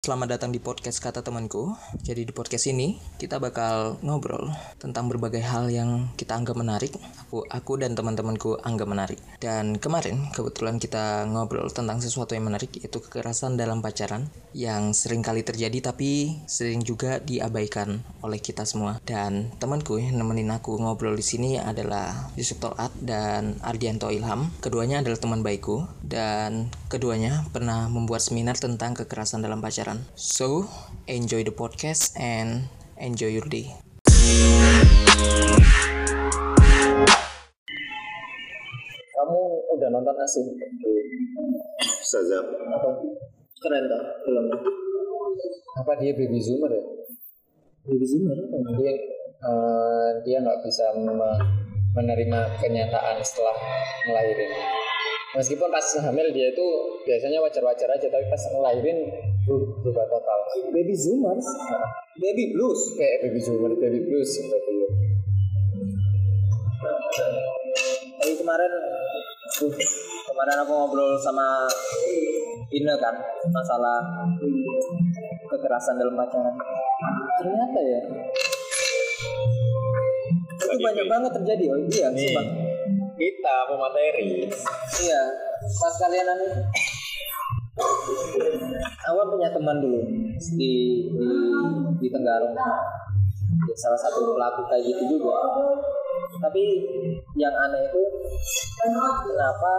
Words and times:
Selamat 0.00 0.32
datang 0.32 0.48
di 0.48 0.64
podcast 0.64 0.96
kata 0.96 1.20
temanku. 1.20 1.76
Jadi 2.00 2.24
di 2.24 2.32
podcast 2.32 2.72
ini 2.72 2.96
kita 3.20 3.36
bakal 3.36 4.00
ngobrol 4.00 4.48
tentang 4.80 5.12
berbagai 5.12 5.44
hal 5.44 5.68
yang 5.68 6.08
kita 6.16 6.40
anggap 6.40 6.56
menarik. 6.56 6.96
Aku, 7.28 7.44
aku 7.44 7.76
dan 7.76 7.92
teman-temanku 7.92 8.56
anggap 8.64 8.88
menarik. 8.88 9.20
Dan 9.44 9.76
kemarin 9.76 10.32
kebetulan 10.32 10.80
kita 10.80 11.28
ngobrol 11.28 11.68
tentang 11.68 12.00
sesuatu 12.00 12.32
yang 12.32 12.48
menarik 12.48 12.72
yaitu 12.80 12.96
kekerasan 12.96 13.60
dalam 13.60 13.84
pacaran 13.84 14.24
yang 14.56 14.96
sering 14.96 15.20
kali 15.20 15.44
terjadi 15.44 15.92
tapi 15.92 16.32
sering 16.48 16.80
juga 16.80 17.20
diabaikan 17.20 18.00
oleh 18.24 18.40
kita 18.40 18.64
semua. 18.64 19.04
Dan 19.04 19.52
temanku 19.60 20.00
yang 20.00 20.16
nemenin 20.16 20.48
aku 20.48 20.80
ngobrol 20.80 21.12
di 21.12 21.28
sini 21.28 21.60
adalah 21.60 22.32
Yusuf 22.40 22.56
Tolat 22.56 22.96
dan 23.04 23.60
Ardianto 23.60 24.08
Ilham. 24.08 24.48
Keduanya 24.64 25.04
adalah 25.04 25.20
teman 25.20 25.44
baikku 25.44 25.84
dan 26.00 26.72
keduanya 26.88 27.44
pernah 27.52 27.84
membuat 27.92 28.24
seminar 28.24 28.56
tentang 28.56 28.96
kekerasan 28.96 29.44
dalam 29.44 29.60
pacaran. 29.60 29.89
So, 30.14 30.68
enjoy 31.06 31.44
the 31.44 31.54
podcast 31.54 32.14
and 32.18 32.68
enjoy 32.98 33.32
your 33.34 33.48
day. 33.48 33.70
Kamu 39.10 39.38
udah 39.76 39.88
nonton 39.92 40.16
asing? 40.22 40.46
Shazam 42.00 42.44
Apa? 42.72 42.88
Keren 43.60 43.82
tuh 43.86 44.02
filmnya. 44.24 44.56
apa 45.70 45.92
dia 45.96 46.12
baby 46.12 46.42
zoomer 46.42 46.68
ya 46.74 46.82
Baby 47.86 48.04
Zoomer 48.04 48.34
dia 48.76 48.92
eh, 49.40 50.08
dia 50.26 50.36
nggak 50.42 50.60
bisa 50.60 50.90
me- 50.98 51.40
menerima 51.94 52.58
kenyataan 52.58 53.16
setelah 53.22 53.54
ngelahirin 54.04 54.50
meskipun 55.32 55.70
pas 55.70 55.86
hamil 56.02 56.26
dia 56.34 56.50
itu 56.50 56.66
biasanya 57.06 57.38
wajar-wajar 57.40 57.88
aja 57.88 58.06
tapi 58.10 58.26
pas 58.28 58.42
ngelahirin 58.50 58.98
berubah 59.50 60.06
total 60.06 60.38
Baby 60.70 60.94
Zoomers? 60.94 61.46
Baby 62.20 62.54
Blues? 62.54 62.94
kayak 62.94 63.26
baby 63.26 63.40
zoomer 63.40 63.72
baby 63.74 64.00
blues 64.04 64.28
seperti 64.28 64.70
itu 64.70 64.86
Tapi 68.20 68.32
kemarin 68.36 68.72
kemarin 70.28 70.56
aku 70.62 70.72
ngobrol 70.72 71.16
sama 71.18 71.64
Ine 72.70 72.94
kan 73.02 73.14
masalah 73.50 73.98
kekerasan 75.50 75.98
dalam 75.98 76.14
pacaran. 76.14 76.54
Ternyata 77.42 77.80
ya 77.82 78.00
itu 80.70 80.78
banyak 80.78 81.06
banget 81.10 81.30
terjadi 81.34 81.64
oh 81.74 81.78
iya 81.90 82.08
sumpah. 82.14 82.46
kita 83.18 83.54
pemateri 83.66 84.46
Iya, 85.00 85.22
pas 85.76 85.94
kalian 85.98 86.30
anu 86.30 86.46
Awal 89.10 89.26
punya 89.26 89.48
teman 89.50 89.82
dulu 89.82 90.00
di 90.54 90.72
di, 91.10 91.22
di 91.98 92.08
Tenggarong. 92.10 92.54
Ya, 92.54 93.74
salah 93.74 93.98
satu 93.98 94.38
pelaku 94.38 94.62
kayak 94.70 94.86
gitu 94.86 95.18
juga. 95.18 95.34
Tapi 96.38 96.62
yang 97.34 97.52
aneh 97.52 97.82
itu 97.90 98.02
kenapa 99.26 99.72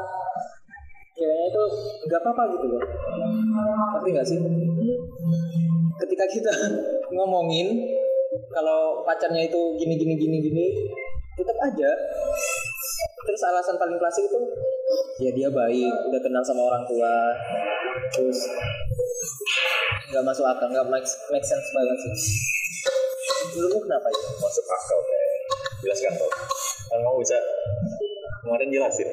ceweknya 1.15 1.45
itu 1.47 1.63
nggak 2.11 2.21
apa-apa 2.21 2.43
gitu 2.59 2.65
loh. 2.75 2.83
Ngerti 3.95 4.09
nggak 4.11 4.27
sih? 4.27 4.39
Ketika 6.03 6.25
kita 6.27 6.53
ngomongin 7.15 7.87
kalau 8.51 9.03
pacarnya 9.07 9.47
itu 9.47 9.59
gini 9.79 9.95
gini 9.95 10.13
gini 10.19 10.37
gini, 10.43 10.65
tetap 11.39 11.57
aja 11.63 11.89
terus 13.21 13.41
alasan 13.45 13.77
paling 13.77 13.97
klasik 14.01 14.25
itu 14.25 14.39
ya 15.21 15.31
dia 15.33 15.49
baik 15.53 15.93
udah 16.09 16.21
kenal 16.21 16.43
sama 16.43 16.61
orang 16.67 16.83
tua 16.89 17.13
terus 18.11 18.39
nggak 20.11 20.23
masuk 20.27 20.43
akal 20.43 20.67
nggak 20.67 20.87
make, 20.91 21.07
make 21.31 21.45
sense 21.47 21.67
banget 21.71 21.97
sih. 22.03 22.15
Menurutmu 23.55 23.79
kenapa 23.87 24.07
ya? 24.11 24.27
Masuk 24.43 24.65
akal 24.67 24.99
deh 25.07 25.23
jelaskan 25.81 26.13
tuh 26.19 26.29
kan 26.91 26.99
kamu 26.99 27.17
bisa. 27.23 27.37
Kemarin 28.41 28.73
jelasin. 28.73 29.09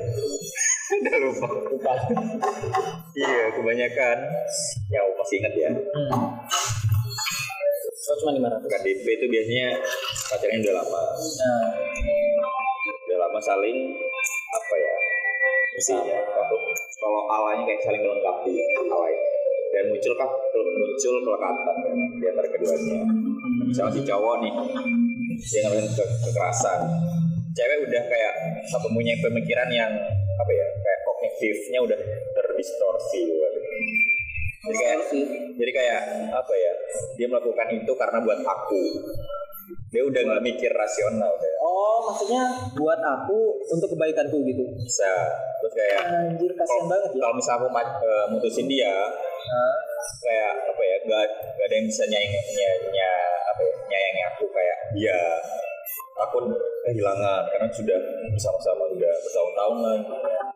Udah 0.98 1.16
lupa. 1.20 1.48
Lupa. 1.68 1.94
Iya 3.14 3.54
kebanyakan. 3.54 4.18
Ya 4.90 5.00
masih 5.14 5.36
ingat 5.38 5.54
ya. 5.54 5.70
Hmm. 5.70 6.28
so 7.94 8.16
cuma 8.24 8.32
lima 8.34 8.48
ratus. 8.48 8.66
KDP 8.66 9.04
itu 9.04 9.26
biasanya 9.28 9.68
pacarnya 10.32 10.58
udah 10.64 10.74
lama. 10.80 11.02
Nah 11.12 11.66
udah 13.08 13.18
lama 13.24 13.40
saling 13.40 13.78
apa 14.48 14.74
ya 14.80 14.94
misalnya 15.76 16.18
kalau 16.28 16.58
kalau 16.96 17.20
alanya 17.28 17.68
kayak 17.68 17.80
saling 17.84 18.00
melengkapi 18.04 18.52
alanya 18.84 19.27
dan 19.72 19.84
muncul 19.92 20.12
kah? 20.16 20.30
Muncul 20.54 21.14
kelekatan 21.22 21.76
kan, 21.84 21.94
di 22.18 22.24
antara 22.26 22.48
keduanya. 22.48 22.98
Misalnya 23.68 23.92
si 23.92 24.00
cowok 24.02 24.34
nih 24.40 24.52
dia 25.38 25.60
ngelakuin 25.64 25.88
ke 25.94 26.04
kekerasan. 26.28 26.80
Cewek 27.54 27.78
udah 27.90 28.02
kayak 28.06 28.34
apa 28.70 28.86
punya 28.90 29.14
pemikiran 29.18 29.68
yang 29.70 29.90
apa 30.38 30.50
ya 30.54 30.66
kayak 30.78 31.00
kognitifnya 31.02 31.78
udah 31.82 31.98
terdistorsi 32.34 33.20
gitu. 33.26 33.60
jadi 34.58 34.74
kayak 34.84 34.98
jadi 35.56 35.72
kayak 35.72 36.00
apa 36.34 36.54
ya 36.54 36.72
dia 37.16 37.26
melakukan 37.30 37.66
itu 37.72 37.92
karena 37.94 38.18
buat 38.22 38.40
aku. 38.42 38.82
Dia 39.88 40.04
udah 40.04 40.20
nggak 40.20 40.44
mikir 40.44 40.72
rasional 40.72 41.32
kayak. 41.40 41.58
Oh 41.64 42.04
maksudnya 42.08 42.42
buat 42.76 43.00
aku 43.00 43.64
untuk 43.72 43.96
kebaikanku 43.96 44.38
gitu? 44.44 44.64
Bisa. 44.80 45.12
Terus 45.64 45.72
kayak 45.74 46.02
anjir 46.08 46.52
kasihan 46.52 46.84
banget 46.88 47.10
ya. 47.16 47.20
kalau 47.24 47.34
misalnya 47.36 47.58
aku 47.64 47.68
eh, 48.04 48.26
mutusin 48.32 48.66
dia 48.68 48.92
kayak 50.22 50.52
apa 50.68 50.82
ya 50.82 50.96
nggak 51.04 51.24
nggak 51.56 51.66
ada 51.66 51.74
yang 51.74 51.86
bisa 51.88 52.02
nyayang 52.08 52.32
nyayangnya 52.32 53.10
apa 53.48 53.60
ya 53.64 53.74
nyayangi 53.88 54.22
aku 54.34 54.44
kayak 54.52 54.78
dia 54.94 55.18
aku 56.18 56.38
kehilangan 56.88 57.46
karena 57.54 57.68
sudah 57.70 57.98
bersama-sama 58.34 58.82
udah 58.90 59.12
bertahun-tahun 59.22 59.76
lah 59.82 59.98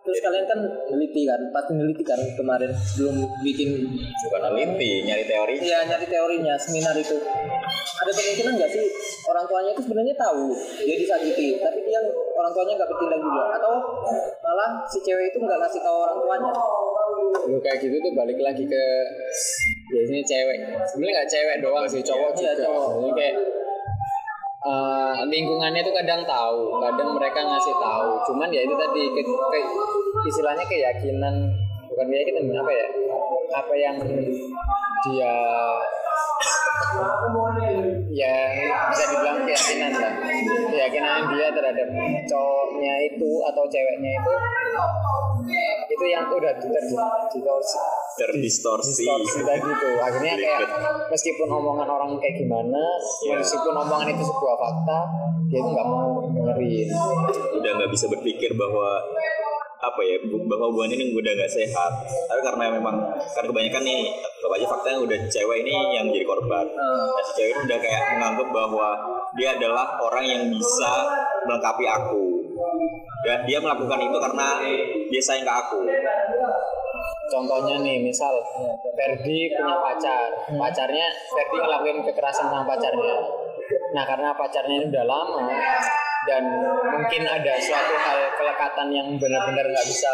terus 0.02 0.18
kalian 0.18 0.46
kan 0.50 0.58
neliti 0.90 1.22
kan 1.22 1.38
pasti 1.54 1.72
neliti 1.78 2.02
kan 2.02 2.18
kemarin 2.34 2.74
sebelum 2.74 3.22
bikin 3.46 3.86
bukan 4.26 4.40
neliti 4.50 5.06
nyari 5.06 5.24
teori. 5.30 5.54
Iya 5.62 5.86
nyari 5.86 6.06
teorinya 6.10 6.58
seminar 6.58 6.94
itu. 6.98 7.14
Ada 8.02 8.10
kemungkinan 8.10 8.52
nggak 8.58 8.70
sih 8.74 8.86
orang 9.30 9.46
tuanya 9.46 9.70
itu 9.78 9.82
sebenarnya 9.86 10.14
tahu 10.18 10.50
dia 10.82 10.96
disakiti 10.98 11.62
tapi 11.62 11.86
dia 11.86 12.02
orang 12.34 12.50
tuanya 12.50 12.82
nggak 12.82 12.90
bertindak 12.90 13.20
juga? 13.22 13.42
Atau 13.54 13.72
malah 14.42 14.70
si 14.90 14.98
cewek 15.06 15.30
itu 15.30 15.38
nggak 15.38 15.58
ngasih 15.62 15.80
tahu 15.86 15.96
orang 16.02 16.18
tuanya 16.18 16.50
lu 17.42 17.58
kayak 17.58 17.78
gitu 17.78 17.96
tuh 17.96 18.12
balik 18.12 18.38
lagi 18.38 18.62
ke 18.62 18.84
biasanya 19.88 20.22
cewek. 20.22 20.58
Sebenarnya 20.84 21.12
nggak 21.16 21.30
cewek 21.30 21.56
doang 21.58 21.86
sih 21.86 22.00
cowok 22.00 22.30
Iya, 22.32 22.52
juga. 22.52 22.62
cowok. 22.64 22.84
Jadi 22.92 23.10
kayak 23.12 23.34
eh, 24.62 25.16
lingkungannya 25.26 25.80
tuh 25.82 25.94
kadang 25.94 26.22
tahu 26.22 26.60
kadang 26.78 27.08
mereka 27.12 27.40
ngasih 27.42 27.74
tahu. 27.74 28.08
Cuman 28.30 28.48
ya 28.48 28.62
itu 28.62 28.74
tadi 28.74 29.02
ke, 29.10 29.22
ke- 29.24 29.70
istilahnya 30.22 30.64
keyakinan 30.64 31.34
bukan 31.88 32.06
keyakinan 32.06 32.56
apa 32.56 32.72
ya 32.72 32.86
apa 33.52 33.74
yang 33.76 33.96
dia 35.02 35.34
ya 38.12 38.34
bisa 38.92 39.04
dibilang 39.08 39.38
keyakinan 39.42 39.92
lah 39.96 40.12
keyakinan 40.82 41.30
dia 41.30 41.46
terhadap 41.54 41.88
cowoknya 42.26 42.94
itu 43.06 43.30
atau 43.46 43.64
ceweknya 43.70 44.10
itu 44.18 44.32
itu 45.92 46.04
yang 46.08 46.26
udah 46.26 46.52
terdistorsi 46.58 47.38
terdistorsi. 48.18 49.04
Distorsi 49.06 49.40
tadi 49.46 49.62
tuh. 49.62 49.94
Akhirnya 50.02 50.34
kayak 50.34 50.60
meskipun 51.06 51.48
omongan 51.50 51.86
orang 51.86 52.10
kayak 52.18 52.42
gimana 52.42 52.82
Iya. 53.22 53.38
meskipun 53.38 53.74
omongan 53.76 54.08
itu 54.10 54.22
sebuah 54.26 54.56
fakta 54.58 54.98
dia 55.46 55.58
itu 55.60 55.68
nggak 55.70 55.86
mau 55.86 56.26
dengerin. 56.32 56.88
Udah 57.60 57.70
nggak 57.78 57.90
bisa 57.92 58.06
berpikir 58.10 58.50
bahwa 58.58 58.98
apa 59.82 59.98
ya 60.06 60.14
bahwa 60.46 60.70
hubungan 60.70 60.94
ini 60.94 61.12
udah 61.12 61.32
nggak 61.34 61.52
sehat. 61.52 61.92
Tapi 62.30 62.40
karena 62.40 62.64
memang 62.72 62.96
kan 63.34 63.44
kebanyakan 63.44 63.82
nih 63.82 64.00
kalau 64.40 64.54
aja 64.58 64.66
faktanya 64.66 64.98
udah 65.02 65.18
cewek 65.28 65.58
ini 65.66 65.74
yang 65.94 66.06
jadi 66.08 66.24
korban. 66.24 66.66
Nah 66.72 67.22
si 67.22 67.32
cewek 67.38 67.50
ini 67.54 67.60
udah 67.68 67.78
kayak 67.78 68.00
menganggap 68.16 68.48
bahwa 68.50 68.88
dia 69.38 69.48
adalah 69.56 69.96
orang 70.00 70.24
yang 70.24 70.42
bisa 70.52 70.92
melengkapi 71.48 71.84
aku. 71.88 72.24
Dan 73.22 73.46
dia 73.46 73.58
melakukan 73.62 74.00
itu 74.02 74.16
karena 74.18 74.46
dia 75.08 75.22
sayang 75.22 75.46
ke 75.46 75.52
aku. 75.52 75.80
Contohnya 77.32 77.80
nih 77.80 78.04
misal 78.04 78.34
Ferdi 78.92 79.52
punya 79.56 79.76
pacar. 79.80 80.28
Pacarnya 80.52 81.06
Ferdi 81.32 81.56
ngelakuin 81.56 82.04
kekerasan 82.04 82.50
sama 82.52 82.64
pacarnya. 82.66 83.16
Nah 83.96 84.04
karena 84.04 84.36
pacarnya 84.36 84.74
ini 84.82 84.86
udah 84.92 85.04
lama 85.06 85.48
dan 86.22 86.42
mungkin 86.94 87.22
ada 87.26 87.54
suatu 87.58 87.94
hal 87.98 88.18
kelekatan 88.38 88.88
yang 88.94 89.08
benar-benar 89.18 89.66
nggak 89.66 89.86
bisa 89.86 90.10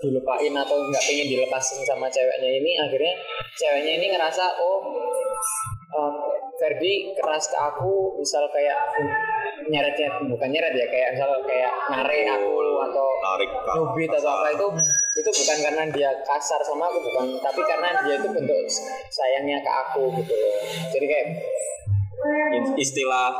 dilupain 0.00 0.52
atau 0.56 0.76
nggak 0.88 1.04
pengen 1.04 1.28
dilepasin 1.28 1.84
sama 1.84 2.08
ceweknya 2.08 2.48
ini 2.48 2.80
akhirnya 2.80 3.14
ceweknya 3.60 3.92
ini 4.00 4.06
ngerasa 4.16 4.56
oh 4.56 4.80
Ferdi 6.70 7.18
keras 7.18 7.50
ke 7.50 7.58
aku 7.58 8.14
misal 8.14 8.46
kayak 8.54 8.78
nyeret 9.66 9.94
nyeret 9.98 10.22
bukan 10.30 10.48
nyeret 10.54 10.70
ya 10.70 10.86
kayak 10.86 11.18
misal 11.18 11.34
kayak 11.42 11.74
narik 11.90 12.30
aku 12.30 12.78
atau 12.86 13.06
Narik 13.20 13.50
nyubit 13.74 14.10
atau 14.14 14.30
apa 14.30 14.48
itu 14.54 14.66
itu 15.18 15.30
bukan 15.34 15.58
karena 15.66 15.82
dia 15.90 16.10
kasar 16.22 16.62
sama 16.62 16.86
aku 16.86 17.02
bukan 17.10 17.26
tapi 17.42 17.58
karena 17.66 17.90
dia 18.06 18.14
itu 18.22 18.28
bentuk 18.30 18.70
sayangnya 19.10 19.58
ke 19.66 19.70
aku 19.70 20.14
gitu 20.22 20.30
loh 20.30 20.54
jadi 20.94 21.06
kayak 21.10 21.26
istilah 22.78 23.32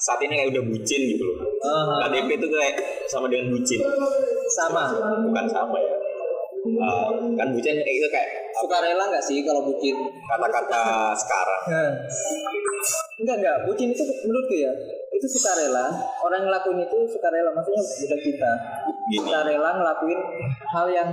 saat 0.00 0.20
ini 0.22 0.36
kayak 0.36 0.52
udah 0.52 0.64
bucin 0.68 1.00
gitu 1.16 1.24
loh. 1.24 1.38
Ah. 1.64 2.04
KDP 2.06 2.36
itu 2.36 2.46
kayak 2.52 2.76
sama 3.08 3.26
dengan 3.32 3.56
bucin. 3.56 3.80
sama 4.52 4.92
Bukan 5.26 5.46
sama 5.48 5.76
ya. 5.80 5.96
Ah, 6.82 7.08
kan 7.38 7.48
bucin 7.54 7.78
kayak 7.78 7.96
itu 7.96 8.08
kayak 8.10 8.30
sukarela 8.58 9.04
nggak 9.06 9.24
sih 9.24 9.40
kalau 9.46 9.62
bucin 9.64 9.96
kata-kata 10.26 11.14
sekarang. 11.14 11.62
Enggak 13.16 13.36
enggak 13.40 13.56
bucin 13.64 13.88
itu 13.90 14.02
menurutku 14.24 14.54
ya 14.54 14.72
itu 15.10 15.26
sukarela 15.32 15.86
orang 16.20 16.44
yang 16.44 16.48
ngelakuin 16.52 16.80
itu 16.84 16.98
sukarela 17.08 17.48
maksudnya 17.50 17.80
budak 17.80 18.20
kita 18.20 18.52
Gini. 19.08 19.18
sukarela 19.24 19.70
ngelakuin 19.80 20.20
hal 20.68 20.86
yang 20.90 21.08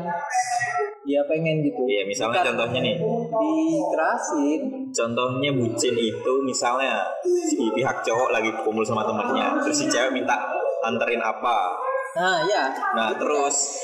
dia 1.04 1.20
pengen 1.28 1.60
gitu 1.60 1.84
Iya, 1.84 2.08
misalnya 2.08 2.40
Bukan 2.40 2.48
contohnya 2.56 2.80
nih. 2.80 2.96
dikerasin 3.36 4.62
Contohnya 4.88 5.52
bucin 5.52 5.96
itu 5.96 6.34
misalnya 6.44 7.04
si 7.24 7.60
pihak 7.60 8.04
cowok 8.04 8.30
lagi 8.32 8.50
kumpul 8.64 8.84
sama 8.84 9.04
temennya, 9.04 9.60
terus 9.60 9.84
si 9.84 9.86
cewek 9.88 10.16
minta 10.16 10.36
anterin 10.82 11.20
apa. 11.20 11.76
nah 12.14 12.46
ya 12.46 12.70
Nah 12.94 13.10
terus 13.18 13.84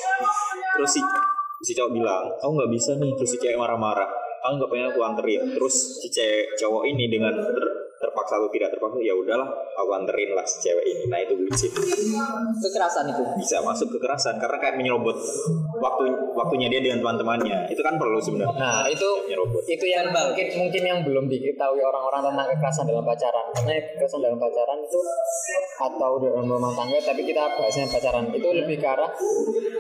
terus 0.78 0.92
si 0.94 1.02
si 1.60 1.72
cowok 1.76 1.92
bilang, 1.92 2.24
aku 2.40 2.52
nggak 2.56 2.72
bisa 2.72 2.96
nih. 2.96 3.12
Terus 3.18 3.30
si 3.30 3.38
cewek 3.38 3.58
marah-marah, 3.58 4.08
aku 4.40 4.54
nggak 4.56 4.70
pengen 4.72 4.88
aku 4.88 5.00
anterin. 5.04 5.42
Terus 5.52 5.76
si 6.00 6.08
cewek 6.08 6.56
cowok 6.56 6.84
ini 6.88 7.12
dengan 7.12 7.36
terpaksa 8.30 8.46
atau 8.46 8.50
tidak 8.54 8.70
terpaksa, 8.78 9.00
ya 9.02 9.14
udahlah, 9.18 9.50
aku 9.74 9.90
anterin 9.98 10.30
lah 10.38 10.46
si 10.46 10.58
cewek 10.62 10.86
ini. 10.86 11.04
Nah 11.10 11.20
itu 11.26 11.34
bucin. 11.34 11.72
kekerasan 12.60 13.06
itu 13.10 13.22
Bisa 13.42 13.58
masuk 13.66 13.90
kekerasan 13.98 14.38
karena 14.38 14.58
kayak 14.62 14.76
menyerobot 14.78 15.18
waktu 15.82 16.04
waktunya 16.38 16.70
dia 16.70 16.82
dengan 16.86 17.02
teman-temannya. 17.02 17.74
Itu 17.74 17.82
kan 17.82 17.98
perlu 17.98 18.22
sebenarnya. 18.22 18.58
nah 18.60 18.86
itu 18.86 19.08
menyerobot. 19.26 19.64
itu 19.66 19.86
yang 19.90 20.12
mungkin 20.12 20.48
mungkin 20.60 20.84
yang 20.84 21.00
belum 21.02 21.26
diketahui 21.32 21.82
orang-orang 21.82 22.30
tentang 22.30 22.48
kekerasan 22.54 22.86
dalam 22.86 23.06
pacaran 23.06 23.46
karena 23.56 23.72
kekerasan 23.96 24.20
dalam 24.22 24.38
pacaran 24.38 24.78
itu 24.84 25.00
atau 25.80 26.12
dalam 26.20 26.46
rumah 26.46 26.74
tangga 26.76 27.00
tapi 27.02 27.22
kita 27.24 27.44
bahasnya 27.56 27.88
pacaran 27.88 28.26
itu 28.36 28.50
lebih 28.52 28.76
ke 28.78 28.88
arah 28.88 29.12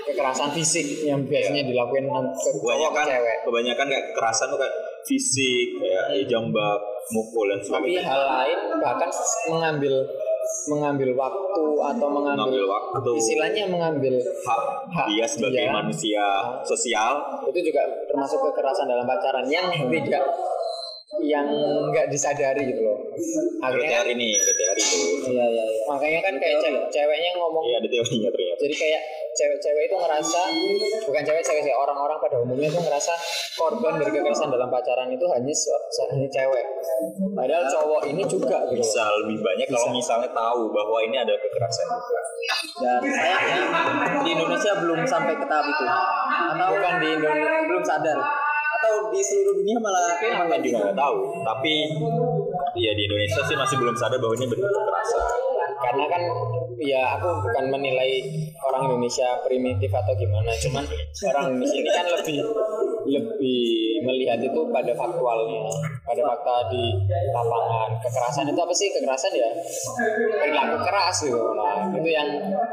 kekerasan 0.07 0.49
fisik 0.55 1.03
yang 1.03 1.27
biasanya 1.27 1.67
ke 1.67 1.73
kebanyakan 1.75 3.03
cewek 3.03 3.37
kebanyakan 3.43 3.85
kayak 3.91 4.03
kekerasan 4.13 4.47
tuh 4.47 4.59
kayak 4.63 4.73
fisik 5.03 5.67
kayak 5.77 6.05
ya, 6.11 6.23
jambak 6.27 6.79
mukul 7.09 7.47
dan 7.47 7.57
tapi 7.57 7.65
sebagainya 7.65 8.01
hal 8.03 8.21
lain 8.23 8.59
bahkan 8.77 9.09
mengambil 9.47 9.93
mengambil 10.65 11.09
waktu 11.13 11.63
atau 11.79 12.07
mengambil, 12.09 12.45
Mengambil 12.49 12.63
waktu. 12.67 13.09
istilahnya 13.15 13.63
mengambil 13.65 14.13
hak 14.17 14.61
Hak 14.89 15.05
dia 15.07 15.25
sebagai 15.25 15.61
dia. 15.61 15.69
manusia 15.71 16.25
sosial 16.63 17.13
itu 17.45 17.59
juga 17.63 17.81
termasuk 18.05 18.41
kekerasan 18.43 18.85
dalam 18.85 19.05
pacaran 19.05 19.45
yang 19.45 19.69
tidak 19.69 20.25
yang 21.17 21.49
nggak 21.89 22.05
disadari 22.13 22.69
gitu 22.69 22.85
loh. 22.85 23.01
Akhirnya 23.65 24.05
hari 24.05 24.13
ini 24.13 24.37
hari 24.37 24.77
itu 24.77 24.97
iya 25.33 25.45
iya 25.49 25.63
iya. 25.65 25.83
Makanya 25.89 26.19
kan 26.21 26.33
kayak 26.37 26.61
cewek, 26.61 26.83
ceweknya 26.93 27.31
ngomong 27.33 27.65
iya 27.65 27.81
ada 27.81 27.89
teorinya 27.89 28.29
ternyata. 28.29 28.61
Jadi 28.61 28.75
kayak 28.77 29.01
cewek-cewek 29.33 29.83
itu 29.89 29.95
ngerasa 29.97 30.41
bukan 31.09 31.21
cewek-cewek 31.25 31.61
sih 31.65 31.73
orang-orang 31.73 32.17
pada 32.21 32.37
umumnya 32.37 32.69
itu 32.69 32.77
ngerasa 32.77 33.13
korban 33.57 33.97
dari 33.97 34.11
kekerasan 34.13 34.53
dalam 34.53 34.69
pacaran 34.69 35.09
itu 35.09 35.25
hanya 35.33 35.53
hanya 36.13 36.29
cewek. 36.29 36.65
Padahal 37.33 37.65
cowok 37.73 38.01
ini 38.05 38.23
juga 38.29 38.57
gitu 38.69 38.85
bisa 38.85 39.03
lebih 39.25 39.41
banyak 39.41 39.65
kalau 39.65 39.89
misalnya 39.89 40.29
tahu 40.29 40.69
bahwa 40.69 40.97
ini 41.09 41.17
ada 41.17 41.33
kekerasan 41.33 41.87
dan 42.85 43.01
sayangnya 43.01 43.61
di 44.21 44.29
Indonesia 44.37 44.71
belum 44.77 44.99
sampai 45.09 45.33
ke 45.33 45.45
tahap 45.49 45.65
itu. 45.65 45.85
Atau 46.53 46.67
bukan 46.77 46.93
di 47.01 47.07
Indonesia 47.17 47.61
belum 47.65 47.81
sadar 47.81 48.19
atau 48.89 49.13
di 49.13 49.21
seluruh 49.21 49.53
dunia 49.61 49.77
malah 49.77 50.17
emang 50.17 50.49
kan 50.49 50.59
juga 50.65 50.77
nggak 50.89 50.97
tahu. 50.97 51.17
Tapi 51.45 51.73
ya 52.81 52.91
di 52.97 53.03
Indonesia 53.05 53.41
sih 53.45 53.53
masih 53.53 53.77
belum 53.77 53.93
sadar 53.93 54.17
bahwa 54.17 54.33
ini 54.33 54.49
bentuk 54.49 54.65
kekerasan 54.65 55.39
karena 55.79 56.05
kan 56.11 56.21
ya 56.79 57.01
aku 57.15 57.27
bukan 57.39 57.65
menilai 57.71 58.19
orang 58.59 58.91
Indonesia 58.91 59.39
primitif 59.47 59.91
atau 59.91 60.11
gimana 60.15 60.51
cuman 60.59 60.83
orang 61.31 61.43
Indonesia 61.55 61.77
ini 61.79 61.91
kan 61.91 62.05
lebih 62.19 62.39
lebih 63.09 63.63
melihat 64.03 64.39
itu 64.43 64.59
pada 64.69 64.91
faktualnya 64.95 65.65
pada 66.03 66.21
fakta 66.23 66.55
di 66.71 66.83
lapangan. 67.31 67.89
Kekerasan 68.01 68.45
itu 68.51 68.59
apa 68.59 68.73
sih? 68.75 68.87
Kekerasan 68.91 69.31
ya 69.33 69.49
perilaku 70.39 70.77
keras 70.83 71.15
gitu. 71.23 71.41
Nah 71.55 71.89
itu 71.95 72.09
yang 72.09 72.27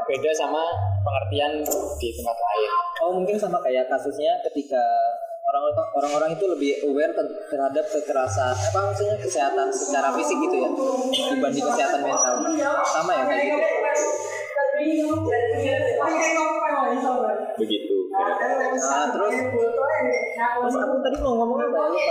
beda 0.07 0.31
sama 0.35 0.61
pengertian 1.03 1.63
di 1.99 2.09
tempat 2.15 2.37
lain. 2.37 2.71
Oh 3.03 3.11
mungkin 3.15 3.35
sama 3.39 3.59
kayak 3.63 3.87
kasusnya 3.87 4.35
ketika 4.49 4.83
orang-orang 5.95 6.35
itu 6.35 6.45
lebih 6.45 6.71
aware 6.83 7.15
ter- 7.15 7.39
terhadap 7.47 7.85
kekerasan 7.87 8.51
apa 8.51 8.79
maksudnya 8.83 9.15
kesehatan 9.17 9.71
secara 9.71 10.11
fisik 10.11 10.35
gitu 10.37 10.55
ya 10.59 10.69
dibanding 11.31 11.63
kesehatan 11.63 12.01
mental. 12.03 12.35
Sama 12.83 13.11
ya 13.13 13.23
kayak 13.25 13.43
gitu? 13.47 13.57
Begitu. 17.57 17.95
Nah 18.77 19.05
terus? 19.09 19.35
Terus 20.59 20.75
aku 20.77 20.95
tadi 20.99 21.17
mau 21.17 21.33
ngomong 21.33 21.59
apa 21.63 21.77
ya? 21.95 22.03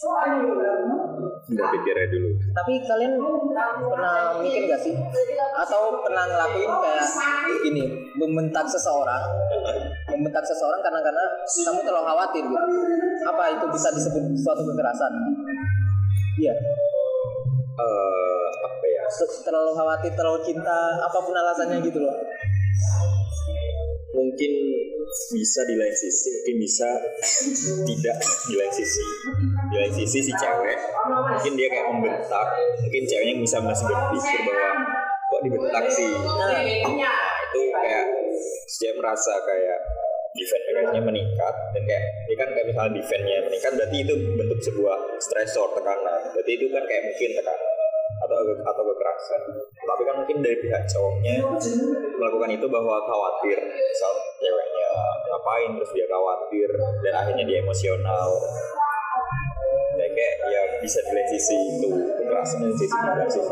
Lupa 0.00 0.59
pikirnya 1.68 2.06
dulu. 2.08 2.28
Tapi 2.56 2.72
kalian 2.88 3.12
pernah 3.84 4.40
mikir 4.40 4.62
gak 4.70 4.80
sih? 4.80 4.94
Atau 5.58 6.00
pernah 6.00 6.24
ngelakuin 6.24 6.72
kayak 6.80 7.06
gini 7.60 7.84
membentak 8.16 8.64
seseorang 8.64 9.22
membentak 10.10 10.44
seseorang 10.44 10.80
karena 10.84 11.00
karena 11.00 11.24
kamu 11.48 11.80
terlalu 11.86 12.04
khawatir 12.04 12.42
gitu. 12.44 12.66
Apa 13.24 13.44
itu 13.56 13.64
bisa 13.72 13.88
disebut 13.94 14.22
suatu 14.36 14.62
kekerasan? 14.66 15.12
Iya. 16.36 16.54
Eh 17.80 18.48
apa 18.60 18.84
ya? 18.84 19.04
Terlalu 19.46 19.70
khawatir 19.72 20.12
terlalu 20.12 20.40
cinta 20.44 20.78
apa 21.00 21.18
pun 21.24 21.34
alasannya 21.34 21.78
gitu 21.86 22.04
loh. 22.04 22.16
Mungkin 24.10 24.52
bisa 25.10 25.66
di 25.66 25.74
lain 25.74 25.94
sisi 25.94 26.30
mungkin 26.30 26.56
bisa 26.62 26.86
tidak 27.82 28.16
di 28.46 28.54
lain 28.54 28.72
sisi 28.74 29.02
di 29.70 29.76
lain 29.78 29.92
sisi 29.94 30.18
si 30.18 30.32
cewek 30.34 30.78
mungkin 31.06 31.52
dia 31.54 31.68
kayak 31.70 31.86
membentak 31.94 32.46
mungkin 32.82 33.02
ceweknya 33.06 33.34
bisa 33.38 33.56
masih 33.62 33.86
berpikir 33.86 34.38
bahwa 34.42 34.70
kok 35.30 35.40
dibentak 35.46 35.84
sih? 35.94 36.10
Nah 36.10 36.60
itu 36.66 37.60
kayak 37.70 38.06
cewek 38.66 38.94
merasa 38.98 39.32
kayak 39.46 39.78
defense 40.30 40.64
mechanismnya 40.70 41.02
meningkat 41.02 41.54
dan 41.74 41.82
kayak 41.86 42.04
ini 42.26 42.34
kan 42.38 42.48
kayak 42.54 42.66
misalnya 42.70 42.92
defense-nya 42.98 43.38
meningkat 43.46 43.72
berarti 43.74 43.96
itu 44.02 44.14
bentuk 44.38 44.60
sebuah 44.62 44.98
stressor 45.22 45.68
tekanan. 45.74 46.20
Berarti 46.34 46.52
itu 46.54 46.66
kan 46.70 46.82
kayak 46.86 47.02
mungkin 47.10 47.30
tekanan 47.38 47.70
atau 48.20 48.38
atau 48.62 48.82
kekerasan. 48.84 49.42
Tapi 49.86 50.02
kan 50.06 50.14
mungkin 50.22 50.36
dari 50.42 50.56
pihak 50.58 50.82
cowoknya 50.86 51.34
melakukan 52.18 52.50
itu 52.54 52.66
bahwa 52.70 52.96
khawatir 53.06 53.58
misal 53.58 54.12
ceweknya 54.38 54.88
ngapain 55.30 55.70
terus 55.78 55.90
dia 55.94 56.06
khawatir 56.10 56.68
dan 57.06 57.14
akhirnya 57.22 57.44
dia 57.46 57.58
emosional 57.62 58.28
bisa 60.80 60.98
dilihat 61.04 61.28
sisi 61.36 61.56
itu 61.76 61.88
kekerasan 62.16 62.58
dan 62.64 62.72
sisi 62.74 62.96
tidak 62.96 63.28
sih 63.28 63.44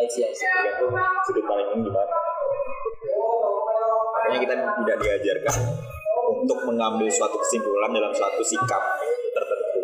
I 0.00 0.08
see, 0.08 0.24
I 0.24 0.32
see. 0.32 0.48
tergantung 0.48 0.96
sudut 1.28 1.44
gimana? 1.44 2.16
Makanya 4.16 4.38
kita 4.40 4.54
tidak 4.56 4.96
diajarkan 5.04 5.56
untuk 6.40 6.58
mengambil 6.64 7.04
suatu 7.12 7.36
kesimpulan 7.36 7.92
dalam 7.92 8.08
suatu 8.16 8.40
sikap 8.40 8.80
tertentu. 9.36 9.80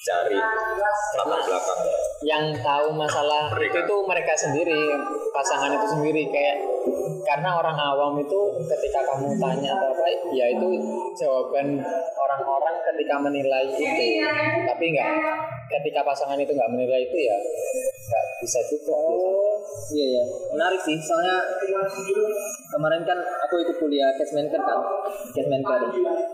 Cari 0.00 0.38
latar 1.18 1.40
belakang 1.44 1.80
yang 2.26 2.50
tahu 2.58 2.90
masalah 2.90 3.54
itu 3.54 3.78
tuh 3.86 4.02
mereka 4.02 4.34
sendiri 4.34 4.74
pasangan 5.30 5.70
itu 5.70 5.86
sendiri 5.94 6.26
kayak 6.26 6.58
karena 7.22 7.54
orang 7.54 7.78
awam 7.78 8.18
itu 8.18 8.40
ketika 8.66 9.06
kamu 9.06 9.30
tanya 9.38 9.78
atau 9.78 9.94
apa 9.94 10.06
ya 10.34 10.50
itu 10.50 10.68
jawaban 11.14 11.78
orang-orang 12.18 12.76
ketika 12.82 13.14
menilai 13.22 13.70
itu 13.70 14.26
tapi 14.66 14.84
nggak 14.90 15.10
ketika 15.70 16.02
pasangan 16.02 16.34
itu 16.34 16.50
nggak 16.50 16.72
menilai 16.74 17.06
itu 17.06 17.18
ya 17.30 17.36
nggak 18.10 18.24
bisa 18.42 18.58
juga 18.74 18.94
Oh, 18.96 19.60
iya 19.92 20.18
ya, 20.18 20.24
menarik 20.54 20.80
sih. 20.80 20.96
Soalnya 20.98 21.36
kemarin 22.72 23.02
kan 23.04 23.18
aku 23.18 23.60
ikut 23.60 23.76
kuliah 23.76 24.08
case 24.16 24.32
manager 24.32 24.62
kan, 24.62 24.80
case 25.36 25.48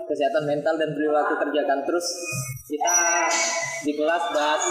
kesehatan 0.08 0.44
mental 0.46 0.74
dan 0.78 0.94
perilaku 0.94 1.34
kerja 1.36 1.62
kan. 1.66 1.82
Terus 1.82 2.06
kita 2.70 2.94
di 3.82 3.92
kelas 3.98 4.24
bahas 4.30 4.62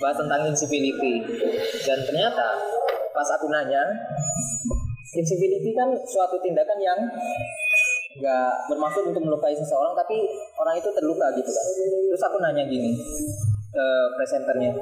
bahas 0.00 0.16
tentang 0.16 0.48
incivility 0.48 1.20
dan 1.84 1.98
ternyata 2.08 2.56
pas 3.12 3.28
aku 3.36 3.52
nanya, 3.52 3.84
incivility 5.12 5.76
kan 5.76 5.92
suatu 6.08 6.40
tindakan 6.40 6.78
yang 6.80 6.98
nggak 8.10 8.50
bermaksud 8.66 9.06
untuk 9.06 9.22
melukai 9.22 9.54
seseorang 9.54 9.94
tapi 9.94 10.18
orang 10.58 10.74
itu 10.74 10.90
terluka 10.90 11.30
gitu 11.38 11.46
kan 11.46 11.66
terus 12.10 12.22
aku 12.26 12.42
nanya 12.42 12.66
gini 12.66 12.90
ke 13.70 13.86
presenternya 14.18 14.74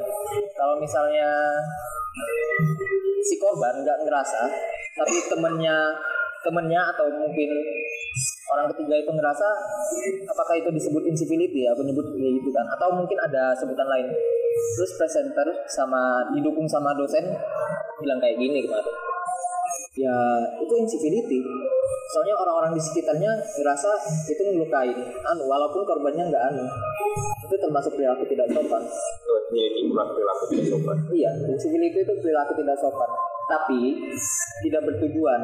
kalau 0.57 0.81
misalnya 0.81 1.29
si 3.21 3.37
korban 3.37 3.85
nggak 3.85 4.01
ngerasa 4.01 4.49
tapi 4.97 5.17
temennya 5.29 5.93
temennya 6.41 6.81
atau 6.97 7.05
mungkin 7.21 7.51
orang 8.49 8.67
ketiga 8.73 8.95
itu 8.97 9.11
ngerasa 9.13 9.47
apakah 10.25 10.55
itu 10.57 10.71
disebut 10.73 11.03
incivility 11.05 11.69
ya 11.69 11.77
aku 11.77 11.85
nyebut 11.85 12.07
kayak 12.17 12.33
gitu 12.41 12.51
kan? 12.53 12.65
Atau 12.73 12.89
mungkin 12.97 13.19
ada 13.21 13.53
sebutan 13.57 13.87
lain. 13.89 14.09
Terus 14.77 14.91
presenter 14.99 15.49
sama 15.69 16.33
didukung 16.35 16.67
sama 16.67 16.97
dosen 16.97 17.23
bilang 18.01 18.19
kayak 18.19 18.41
gini 18.41 18.65
kemarin. 18.65 18.95
Ya 19.99 20.17
itu 20.63 20.75
incivility 20.79 21.43
soalnya 22.09 22.41
orang-orang 22.41 22.73
di 22.73 22.81
sekitarnya 22.81 23.37
ngerasa 23.37 23.91
itu 24.33 24.43
melukai. 24.57 24.91
Anu 25.29 25.43
walaupun 25.45 25.85
korbannya 25.85 26.33
nggak 26.33 26.45
anu. 26.55 26.65
Itu 27.45 27.57
termasuk 27.61 27.97
perilaku 28.01 28.25
tidak 28.29 28.49
sopan. 28.49 28.83
Memiliki 29.53 29.93
perilaku 29.93 30.45
tidak 30.49 30.67
sopan. 30.73 30.97
Iya 31.13 31.31
incivility 31.53 31.99
itu 32.01 32.15
perilaku 32.25 32.53
tidak 32.57 32.77
sopan 32.81 33.11
tapi 33.49 33.97
tidak 34.63 34.83
bertujuan. 34.85 35.41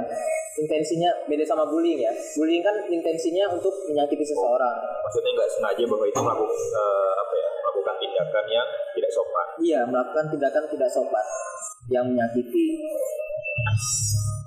Intensinya 0.54 1.10
beda 1.26 1.42
sama 1.42 1.64
bullying 1.66 1.98
ya. 1.98 2.12
Bullying 2.36 2.60
kan 2.60 2.76
intensinya 2.86 3.48
untuk 3.50 3.72
menyakiti 3.90 4.22
seseorang. 4.22 4.76
Maksudnya 5.02 5.30
nggak 5.34 5.50
sengaja 5.50 5.84
bahwa 5.88 6.04
itu 6.06 6.20
melakukan 6.20 6.54
eh, 6.54 7.12
apa 7.18 7.34
ya 7.34 7.48
melakukan 7.64 7.94
tindakan 7.98 8.44
yang 8.52 8.68
tidak 8.94 9.10
sopan. 9.10 9.46
Iya 9.58 9.80
melakukan 9.88 10.24
tindakan 10.30 10.64
tidak 10.68 10.90
sopan 10.92 11.26
yang 11.88 12.04
menyakiti. 12.06 12.66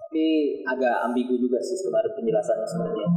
Tapi 0.07 0.27
agak 0.63 0.95
ambigu 1.09 1.35
juga 1.35 1.59
sih 1.59 1.75
sebenarnya 1.75 2.13
penjelasannya 2.13 2.67
sebenarnya. 2.69 3.07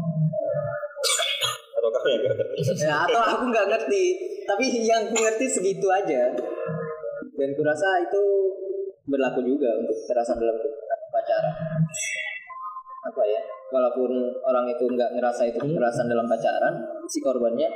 Atau 1.78 1.90
kamu 1.94 2.08
yang 2.10 2.22
ya, 2.88 2.94
atau 3.06 3.20
aku 3.22 3.44
nggak 3.52 3.66
ngerti. 3.70 4.04
Tapi 4.48 4.64
yang 4.82 5.06
ku 5.12 5.16
ngerti 5.20 5.46
segitu 5.46 5.86
aja. 5.92 6.32
Dan 7.38 7.56
kurasa 7.56 7.88
itu 8.04 8.24
berlaku 9.08 9.40
juga 9.44 9.70
untuk 9.80 9.96
kekerasan 10.04 10.36
dalam 10.36 10.56
pacaran 11.12 11.54
apa 13.00 13.22
ya? 13.24 13.40
Walaupun 13.70 14.10
orang 14.44 14.66
itu 14.68 14.84
nggak 14.84 15.16
ngerasa 15.16 15.48
itu 15.48 15.56
kekerasan 15.56 16.10
dalam 16.10 16.28
pacaran 16.28 16.74
si 17.08 17.22
korbannya 17.24 17.70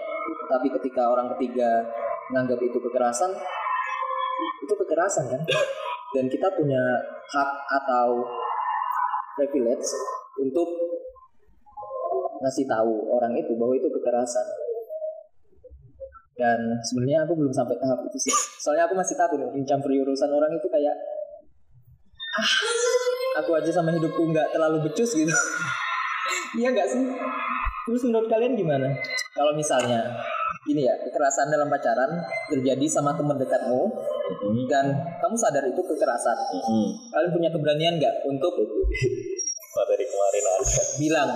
tapi 0.50 0.68
ketika 0.68 1.08
orang 1.08 1.32
ketiga 1.36 1.80
menganggap 2.28 2.60
itu 2.60 2.76
kekerasan 2.76 3.32
itu 4.64 4.74
kekerasan 4.74 5.24
kan? 5.32 5.42
Dan 6.14 6.30
kita 6.30 6.46
punya 6.54 6.82
hak 7.26 7.50
atau 7.82 8.22
privilege 9.34 9.88
untuk 10.38 10.68
ngasih 12.38 12.68
tahu 12.68 12.94
orang 13.10 13.32
itu 13.34 13.52
bahwa 13.56 13.74
itu 13.74 13.88
kekerasan. 13.90 14.46
Dan 16.34 16.58
sebenarnya 16.82 17.22
aku 17.22 17.38
belum 17.38 17.54
sampai 17.54 17.78
tahap 17.78 18.02
itu 18.10 18.18
sih. 18.30 18.34
Soalnya 18.58 18.90
aku 18.90 18.94
masih 18.98 19.14
takut 19.14 19.38
mencampuri 19.38 20.02
urusan 20.02 20.30
orang 20.34 20.50
itu 20.54 20.66
kayak 20.66 20.94
aku 23.42 23.50
aja 23.58 23.70
sama 23.70 23.90
hidupku 23.94 24.22
nggak 24.30 24.50
terlalu 24.54 24.88
becus 24.88 25.14
gitu. 25.14 25.30
Iya 26.54 26.70
nggak 26.70 26.86
sih? 26.86 27.02
Terus 27.84 28.02
menurut 28.06 28.30
kalian 28.30 28.54
gimana? 28.54 28.86
Kalau 29.34 29.52
misalnya 29.58 30.06
ini 30.70 30.86
ya 30.86 30.94
kekerasan 31.02 31.50
dalam 31.50 31.66
pacaran 31.66 32.14
terjadi 32.46 32.86
sama 32.86 33.10
teman 33.18 33.36
dekatmu 33.36 33.90
dan 34.70 34.94
kamu 35.18 35.34
sadar 35.34 35.66
itu 35.66 35.82
kekerasan. 35.82 36.38
Kalian 37.10 37.30
punya 37.34 37.50
keberanian 37.50 37.98
nggak 37.98 38.22
untuk 38.30 38.54
dari 39.74 40.06
kemarin 40.06 40.44
ada 40.46 40.82
bilang 41.02 41.30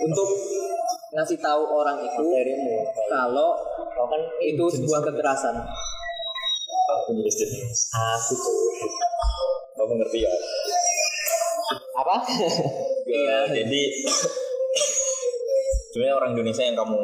untuk 0.00 0.28
ngasih 1.12 1.36
tahu 1.36 1.62
orang 1.68 2.00
itu 2.00 2.24
kalau 3.12 3.52
Kau 3.92 4.08
kan 4.08 4.22
itu 4.40 4.64
sebuah 4.80 5.04
kekerasan. 5.04 5.52
Aku 6.92 7.12
jenis 7.12 7.36
jenis. 7.44 7.78
Aku 7.92 8.32
tuh 8.34 8.56
ngerti 10.02 10.18
ya 10.26 10.32
apa? 11.92 12.16
Ya, 13.04 13.38
jadi 13.52 13.82
sebenarnya 15.92 16.16
orang 16.16 16.30
Indonesia 16.32 16.64
yang 16.64 16.74
kamu 16.74 16.96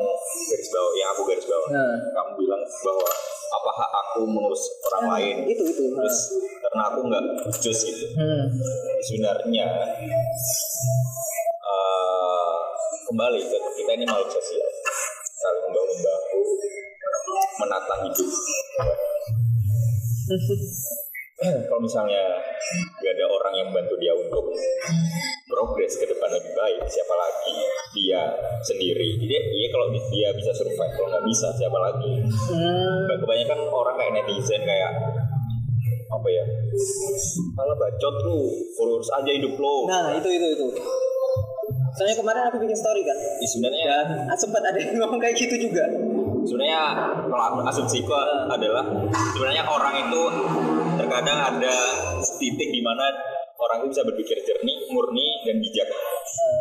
garis 0.48 0.68
bawah, 0.72 0.92
yang 0.96 1.08
aku 1.12 1.22
garis 1.28 1.46
bawah, 1.46 1.68
Nah. 1.68 1.96
kamu 2.16 2.30
bilang 2.40 2.62
bahwa 2.64 3.08
apa 3.48 3.70
hak 3.72 3.90
aku 3.92 4.20
mengurus 4.28 4.64
orang 4.88 5.04
lain, 5.16 5.36
itu 5.48 5.62
itu 5.64 5.82
terus 5.92 6.16
karena 6.64 6.82
aku 6.88 7.00
nggak 7.04 7.22
jus 7.60 7.80
gitu. 7.84 8.06
hmm. 8.16 8.44
Sebenarnya 9.04 9.68
eh, 11.68 12.56
kembali 13.12 13.40
ke 13.44 13.58
kita 13.76 13.90
ini 13.96 14.04
makhluk 14.08 14.32
sosial, 14.32 14.70
saling 15.36 15.62
membangun 15.68 15.98
bahu, 16.00 16.40
menata 17.60 17.94
hidup. 18.08 18.28
Kalau 21.38 21.78
misalnya 21.78 22.18
gak 22.98 23.12
ada 23.14 23.26
orang 23.30 23.54
yang 23.54 23.68
bantu 23.70 23.94
dia 24.02 24.10
untuk 24.10 24.50
progres 25.46 25.94
ke 25.94 26.10
depan 26.10 26.34
lebih 26.34 26.50
baik, 26.50 26.82
siapa 26.90 27.14
lagi? 27.14 27.54
Dia 27.94 28.20
sendiri. 28.66 29.22
Dia, 29.22 29.40
dia 29.46 29.68
kalau 29.70 29.86
dia 29.94 30.28
bisa 30.34 30.50
survive, 30.50 30.92
kalau 30.98 31.08
nggak 31.14 31.24
bisa 31.30 31.48
siapa 31.54 31.78
lagi? 31.78 32.26
Hmm. 32.26 33.06
Kebanyakan 33.22 33.58
orang 33.70 33.94
kayak 34.02 34.12
netizen 34.18 34.66
kayak 34.66 34.90
apa 36.10 36.28
ya? 36.28 36.44
Kalau 37.54 37.74
bacot 37.78 38.14
lu, 38.26 38.40
urus 38.82 39.08
aja 39.14 39.30
hidup 39.30 39.54
lo. 39.62 39.86
nah 39.86 40.10
itu 40.18 40.26
itu 40.26 40.46
itu 40.58 40.68
soalnya 41.98 42.14
kemarin 42.14 42.42
aku 42.46 42.62
bikin 42.62 42.78
story 42.78 43.02
kan 43.02 43.18
Ya, 43.18 43.46
sebenarnya 43.50 43.84
dan 43.90 44.30
ah, 44.30 44.38
sempat 44.38 44.62
ada 44.62 44.78
yang 44.78 44.94
ngomong 45.02 45.18
kayak 45.18 45.34
gitu 45.34 45.58
juga 45.58 45.82
sebenarnya 46.46 46.80
kalau 47.26 47.44
aku 47.50 47.58
asumsiku 47.66 48.14
adalah 48.46 48.86
sebenarnya 49.34 49.66
orang 49.66 49.94
itu 50.06 50.22
terkadang 50.98 51.38
ada 51.38 51.76
titik 52.38 52.68
di 52.74 52.82
mana 52.82 53.06
orang 53.58 53.82
itu 53.82 53.94
bisa 53.94 54.02
berpikir 54.06 54.36
jernih, 54.42 54.78
murni 54.90 55.42
dan 55.46 55.56
bijak. 55.62 55.88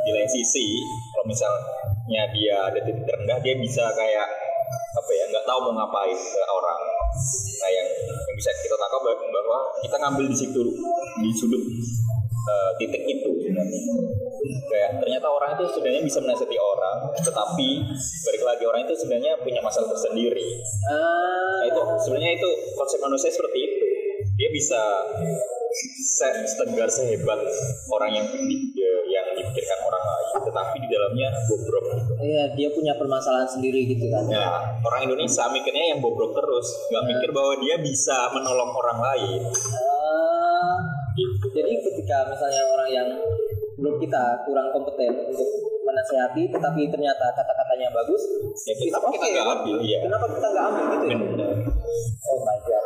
Di 0.06 0.12
lain 0.14 0.30
sisi, 0.30 0.82
kalau 1.14 1.26
misalnya 1.26 2.24
dia 2.34 2.56
ada 2.70 2.80
titik 2.82 3.04
terendah, 3.06 3.38
dia 3.42 3.56
bisa 3.58 3.90
kayak 3.98 4.28
apa 4.98 5.12
ya, 5.14 5.24
nggak 5.30 5.46
tahu 5.46 5.60
mau 5.70 5.74
ngapain 5.84 6.18
ke 6.18 6.42
orang. 6.50 6.82
Nah 7.58 7.70
yang, 7.74 7.88
yang 8.14 8.36
bisa 8.38 8.50
kita 8.62 8.76
tangkap 8.78 9.02
bahwa 9.02 9.60
kita 9.82 9.96
ngambil 9.98 10.26
di 10.30 10.38
situ 10.38 10.62
di 11.22 11.30
sudut 11.34 11.64
eh, 12.48 12.72
titik 12.82 13.04
itu 13.06 13.32
sebenarnya. 13.42 13.82
Kayak 14.68 14.92
ternyata 15.02 15.28
orang 15.28 15.58
itu 15.58 15.64
sebenarnya 15.74 16.04
bisa 16.04 16.20
menasihati 16.22 16.58
orang, 16.60 16.98
tetapi 17.20 17.70
balik 18.28 18.44
lagi 18.44 18.64
orang 18.68 18.82
itu 18.86 18.94
sebenarnya 18.96 19.34
punya 19.42 19.62
masalah 19.64 19.90
tersendiri. 19.92 20.46
ah 20.92 21.38
Nah, 21.58 21.66
itu 21.66 21.82
sebenarnya 22.06 22.32
itu 22.38 22.50
konsep 22.78 23.00
manusia 23.02 23.30
seperti 23.34 23.60
itu. 23.66 23.77
Dia 24.38 24.50
bisa 24.50 24.82
se- 26.00 26.46
setegar 26.48 26.86
sehebat 26.88 27.42
orang 27.88 28.12
yang 28.14 28.26
di- 28.30 28.70
yang 29.08 29.26
dipikirkan 29.34 29.80
orang 29.84 30.04
lain, 30.04 30.36
tetapi 30.44 30.76
di 30.78 30.88
dalamnya 30.88 31.30
bobrok. 31.44 31.86
iya 32.20 32.44
dia 32.52 32.70
punya 32.70 32.94
permasalahan 32.94 33.48
sendiri 33.48 33.88
gitu 33.88 34.06
kan 34.08 34.26
Nah, 34.28 34.54
orang 34.80 35.02
Indonesia 35.04 35.48
mikirnya 35.48 35.92
yang 35.92 36.00
bobrok 36.00 36.34
terus, 36.34 36.68
nggak 36.88 37.06
mikir 37.08 37.30
bahwa 37.32 37.54
dia 37.58 37.76
bisa 37.80 38.30
menolong 38.30 38.72
orang 38.72 39.00
lain. 39.02 39.42
Ah, 39.74 40.78
Gitu. 41.14 41.46
jadi 41.50 41.72
ketika 41.82 42.18
misalnya 42.28 42.62
orang 42.68 42.90
yang 42.92 43.08
menurut 43.76 43.98
kita 44.00 44.22
kurang 44.44 44.70
kompeten 44.70 45.26
untuk 45.26 45.50
menasehati 45.82 46.46
tetapi 46.48 46.82
ternyata 46.88 47.26
kata-katanya 47.32 47.90
bagus 47.92 48.22
Ya, 48.60 48.74
kenapa 48.76 49.08
kita 49.08 49.24
oke, 49.24 49.32
nggak 49.32 49.48
ambil? 49.52 49.76
Iya. 49.80 49.98
kenapa 50.04 50.26
kita 50.28 50.48
nggak 50.48 50.66
ambil 50.68 50.86
gitu 50.88 51.06
ya 51.08 51.18
Benar. 51.18 51.52
oh 52.28 52.40
my 52.40 52.58
god 52.60 52.77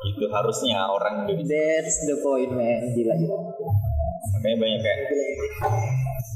Itu 0.00 0.24
harusnya 0.28 0.88
orang 0.88 1.28
Indonesia. 1.28 1.52
that's 1.52 2.08
the 2.08 2.16
point 2.20 2.48
man. 2.50 2.80
Gila 2.90 3.14
gila. 3.14 3.38
Makanya 4.32 4.56
banyak 4.56 4.80
kayak 4.80 5.04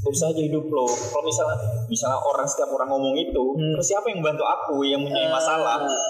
urus 0.05 0.21
aja 0.21 0.37
hidup 0.37 0.65
lo. 0.69 0.85
Kalau 0.85 1.23
misalnya 1.25 1.57
misalnya 1.87 2.19
orang 2.19 2.45
setiap 2.45 2.69
orang 2.69 2.89
ngomong 2.89 3.17
itu, 3.17 3.43
Hmm. 3.57 3.73
terus 3.73 3.87
siapa 3.89 4.05
yang 4.07 4.21
bantu 4.21 4.45
aku 4.45 4.85
yang 4.85 5.01
punya 5.01 5.29
masalah? 5.29 5.81
Ah, 5.81 6.05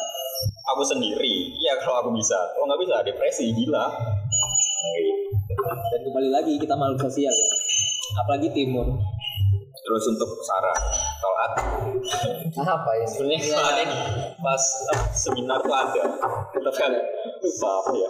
aku 0.70 0.84
sendiri. 0.84 1.56
Ya 1.56 1.80
kalau 1.80 2.04
aku 2.04 2.10
bisa. 2.12 2.36
Kalau 2.52 2.68
nggak 2.68 2.82
bisa 2.84 2.96
depresi 3.04 3.56
gila. 3.56 3.88
Dan 5.66 6.00
kembali 6.04 6.30
lagi 6.30 6.54
kita 6.60 6.76
makhluk 6.76 7.00
sosial. 7.02 7.32
Ya 7.32 7.48
apalagi 8.16 8.48
timur. 8.52 8.88
Terus 9.76 10.04
untuk 10.10 10.30
saran 10.42 10.80
sholat 11.22 11.52
Apa 12.58 12.90
ini? 12.96 13.06
sebenarnya 13.06 13.40
kemarin 13.46 13.90
pas 14.42 14.64
eh, 14.90 15.02
seminar 15.14 15.62
tuh 15.62 15.70
ada. 15.70 16.04
Ada 16.50 16.58
lupa 16.58 16.86
apa 17.50 17.92
ya. 17.94 18.10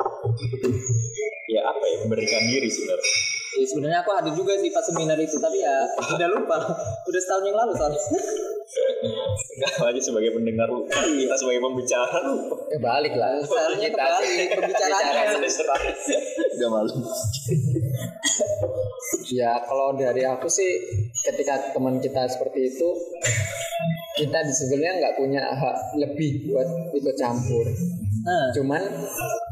Ya 1.46 1.62
apa 1.62 1.84
ya 1.86 1.96
memberikan 2.06 2.42
diri 2.50 2.68
sebenarnya? 2.68 3.14
Ya, 3.56 3.66
sebenarnya 3.72 4.00
aku 4.04 4.12
hadir 4.12 4.34
juga 4.36 4.54
sih 4.60 4.68
pas 4.68 4.84
seminar 4.84 5.16
itu 5.16 5.40
tapi 5.40 5.64
ya 5.64 5.76
udah 6.18 6.30
lupa. 6.36 6.58
Udah 7.08 7.22
setahun 7.22 7.44
yang 7.48 7.56
lalu 7.56 7.72
soalnya 7.78 8.02
Enggak 9.56 9.72
aja 9.80 10.02
sebagai 10.02 10.36
pendengar 10.36 10.68
lupa. 10.68 11.00
Kita 11.00 11.36
sebagai 11.40 11.62
pembicara 11.64 12.18
lupa. 12.28 12.56
Eh, 12.74 12.80
balik 12.82 13.14
lah. 13.16 13.40
seharusnya 13.46 13.90
kembali 13.94 14.28
pembicaraannya 14.60 15.50
Gak 16.56 16.70
malu. 16.72 16.92
Ya 19.32 19.52
kalau 19.64 19.96
dari 19.96 20.28
aku 20.28 20.52
sih 20.52 20.70
ketika 21.24 21.72
teman 21.72 22.04
kita 22.04 22.28
seperti 22.28 22.76
itu 22.76 22.90
kita 24.16 24.40
di 24.48 24.54
sebenarnya 24.56 24.94
nggak 25.04 25.16
punya 25.20 25.44
hak 25.44 25.78
lebih 26.00 26.52
buat 26.52 26.68
ikut 26.96 27.16
campur 27.20 27.68
Nah, 28.26 28.50
cuman 28.58 28.82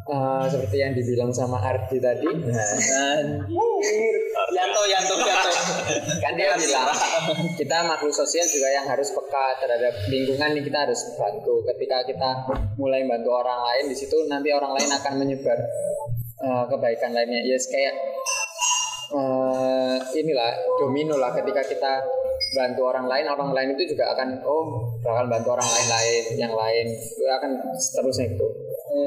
eh, 0.10 0.46
seperti 0.50 0.82
yang 0.82 0.98
dibilang 0.98 1.30
sama 1.30 1.62
Ardi 1.62 2.02
tadi 2.02 2.26
anjir. 2.26 4.16
Yanto, 4.50 4.82
Yanto, 4.90 5.16
Yanto. 5.22 5.52
kan 6.18 6.34
dia 6.34 6.58
bilang 6.58 6.90
kita 7.54 7.86
makhluk 7.86 8.10
sosial 8.10 8.50
juga 8.50 8.74
yang 8.74 8.90
harus 8.90 9.14
peka 9.14 9.62
terhadap 9.62 9.94
lingkungan 10.10 10.58
nih 10.58 10.66
kita 10.66 10.90
harus 10.90 11.06
bantu 11.14 11.62
ketika 11.70 12.02
kita 12.10 12.30
mulai 12.82 13.06
bantu 13.06 13.30
orang 13.30 13.62
lain 13.62 13.94
di 13.94 13.96
situ 13.96 14.26
nanti 14.26 14.50
orang 14.50 14.74
lain 14.74 14.90
akan 14.90 15.14
menyebar 15.22 15.58
eh, 16.42 16.64
kebaikan 16.74 17.14
lainnya 17.14 17.46
ya 17.46 17.54
yes, 17.54 17.70
kayak 17.70 17.94
eh, 19.14 19.98
inilah 20.18 20.50
domino 20.82 21.22
lah 21.22 21.30
ketika 21.38 21.62
kita 21.62 21.94
bantu 22.54 22.82
orang 22.86 23.10
lain 23.10 23.26
orang 23.28 23.50
lain 23.52 23.70
itu 23.74 23.98
juga 23.98 24.14
akan 24.14 24.40
oh 24.46 24.94
bakal 25.02 25.26
bantu 25.26 25.58
orang 25.58 25.66
lain 25.66 25.88
lain 25.90 26.24
yang 26.38 26.54
lain 26.54 26.88
itu 26.94 27.24
akan 27.26 27.52
seterusnya 27.78 28.38
itu 28.38 28.48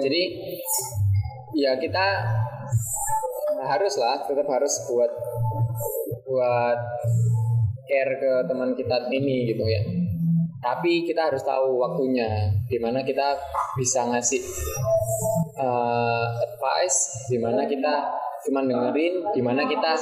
jadi 0.03 0.23
ya 1.57 1.73
kita 1.79 2.07
harus 3.67 3.95
lah 3.97 4.23
tetap 4.27 4.47
harus 4.51 4.75
buat 4.91 5.13
buat 6.27 6.79
care 7.87 8.15
ke 8.19 8.33
teman 8.51 8.75
kita 8.75 9.09
ini 9.15 9.55
gitu 9.55 9.65
ya. 9.65 9.83
Tapi 10.61 11.07
kita 11.07 11.31
harus 11.31 11.47
tahu 11.47 11.79
waktunya 11.79 12.51
di 12.67 12.83
mana 12.83 13.07
kita 13.07 13.39
bisa 13.79 14.03
ngasih 14.11 14.43
uh, 15.63 16.27
advice 16.43 17.31
di 17.31 17.39
mana 17.39 17.63
kita 17.71 18.11
cuma 18.47 18.63
dengerin 18.63 19.15
di 19.35 19.43
mana 19.43 19.67
kita 19.67 19.93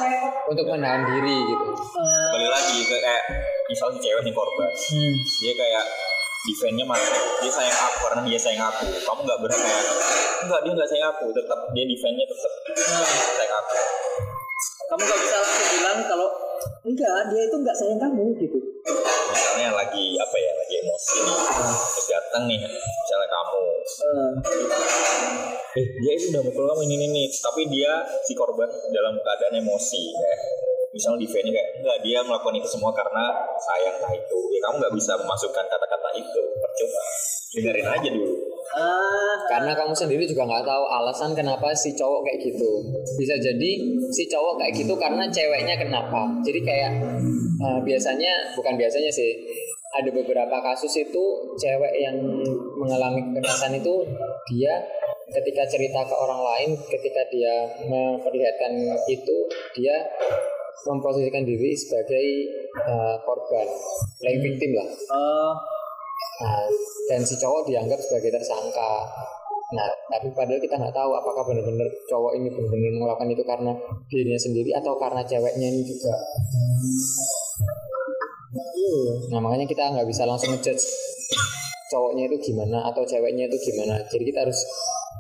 untuk 0.47 0.69
menahan 0.69 1.09
diri 1.09 1.37
gitu 1.49 1.67
Kembali 1.73 2.49
lagi 2.53 2.79
ke 2.85 2.97
kayak 3.01 3.23
misal 3.65 3.89
si 3.97 3.99
cewek 4.05 4.21
nih 4.21 4.35
korban, 4.37 4.69
Hmm. 4.69 5.15
dia 5.41 5.53
kayak 5.57 5.85
defendnya 6.45 6.85
mati, 6.85 7.09
dia 7.41 7.49
sayang 7.49 7.73
aku 7.73 7.97
karena 8.05 8.21
dia 8.29 8.37
sayang 8.37 8.69
aku. 8.69 8.85
Kamu 8.85 9.21
nggak 9.25 9.39
berhak 9.41 9.57
kayak 9.57 9.85
enggak 10.45 10.61
dia 10.61 10.73
nggak 10.77 10.91
sayang 10.93 11.09
aku, 11.09 11.25
tetap 11.33 11.59
dia 11.73 11.85
defendnya 11.89 12.25
tetap 12.29 12.53
sayang 13.33 13.55
aku. 13.57 13.77
Kamu 14.85 15.01
gak 15.01 15.21
bisa 15.25 15.37
langsung 15.41 15.69
bilang 15.81 15.99
kalau 16.05 16.29
enggak, 16.85 17.19
dia 17.33 17.43
itu 17.49 17.57
enggak 17.57 17.77
sayang 17.77 18.01
kamu 18.01 18.25
gitu. 18.37 18.59
Misalnya 19.33 19.69
lagi 19.73 20.05
apa 20.21 20.37
ya, 20.37 20.53
lagi 20.55 20.75
emosi 20.85 21.17
nih, 21.25 21.39
terus 21.41 22.07
datang 22.13 22.43
nih, 22.45 22.61
misalnya 22.61 23.29
kamu, 23.33 23.65
Eh, 23.85 24.33
eh 25.81 25.87
dia 26.05 26.13
itu 26.15 26.27
udah 26.31 26.43
mukul 26.45 26.65
kamu 26.69 26.83
ini 26.87 26.95
ini, 27.09 27.25
tapi 27.41 27.67
dia 27.73 28.05
si 28.23 28.37
korban 28.37 28.69
dalam 28.93 29.17
keadaan 29.25 29.59
emosi 29.59 30.13
kayak 30.15 30.39
misalnya 30.95 31.27
defendnya 31.27 31.53
kayak 31.59 31.71
enggak 31.83 31.99
dia 32.07 32.19
melakukan 32.23 32.55
itu 32.55 32.69
semua 32.71 32.95
karena 32.95 33.35
sayang 33.59 33.99
nah 33.99 34.13
itu. 34.15 34.39
Ya 34.55 34.61
kamu 34.69 34.79
nggak 34.79 34.95
bisa 34.95 35.13
memasukkan 35.19 35.65
kata-kata 35.67 36.11
itu. 36.15 36.43
Percuma. 36.63 37.03
Dengerin 37.55 37.89
aja 37.91 38.09
dulu 38.11 38.44
karena 39.47 39.73
kamu 39.77 39.95
sendiri 39.95 40.25
juga 40.27 40.47
nggak 40.49 40.67
tahu 40.67 40.85
alasan 40.91 41.31
kenapa 41.37 41.71
si 41.77 41.95
cowok 41.95 42.27
kayak 42.27 42.39
gitu. 42.51 42.71
Bisa 43.19 43.39
jadi 43.39 43.71
si 44.11 44.27
cowok 44.27 44.59
kayak 44.61 44.73
gitu 44.75 44.95
karena 44.99 45.25
ceweknya 45.31 45.79
kenapa. 45.79 46.27
Jadi 46.43 46.61
kayak 46.65 46.93
eh, 47.63 47.81
biasanya 47.87 48.33
bukan 48.59 48.75
biasanya 48.75 49.11
sih 49.15 49.31
ada 49.95 50.11
beberapa 50.11 50.57
kasus 50.59 50.91
itu 50.99 51.25
cewek 51.55 51.95
yang 52.03 52.19
mengalami 52.75 53.23
kekerasan 53.31 53.79
itu 53.79 53.95
dia 54.51 54.83
ketika 55.31 55.63
cerita 55.71 56.03
ke 56.05 56.15
orang 56.15 56.43
lain 56.43 56.71
ketika 56.91 57.23
dia 57.31 57.55
memperlihatkan 57.87 58.75
itu 59.07 59.37
dia 59.79 59.95
memposisikan 60.85 61.47
diri 61.47 61.73
sebagai 61.79 62.27
eh, 62.75 63.17
korban 63.23 63.67
playing 64.19 64.43
victim 64.43 64.71
lah. 64.77 64.89
Oh, 65.15 65.53
Nah, 66.43 66.67
dan 67.11 67.21
si 67.23 67.39
cowok 67.39 67.69
dianggap 67.71 68.01
sebagai 68.01 68.35
tersangka. 68.35 68.93
Nah, 69.75 69.89
tapi 70.11 70.31
padahal 70.35 70.61
kita 70.61 70.75
nggak 70.79 70.95
tahu 70.95 71.11
apakah 71.15 71.43
benar-benar 71.47 71.89
cowok 72.11 72.33
ini 72.39 72.49
benar-benar 72.53 72.93
melakukan 72.95 73.29
itu 73.31 73.45
karena 73.47 73.73
dirinya 74.11 74.41
sendiri 74.41 74.71
atau 74.75 74.95
karena 74.99 75.23
ceweknya 75.27 75.67
ini 75.71 75.83
juga. 75.83 76.15
Nah, 79.35 79.41
makanya 79.43 79.67
kita 79.67 79.95
nggak 79.95 80.07
bisa 80.07 80.27
langsung 80.27 80.55
ngejudge 80.55 80.85
cowoknya 81.91 82.27
itu 82.27 82.53
gimana 82.53 82.87
atau 82.91 83.03
ceweknya 83.07 83.47
itu 83.47 83.57
gimana. 83.71 84.03
Jadi 84.11 84.25
kita 84.31 84.47
harus 84.47 84.61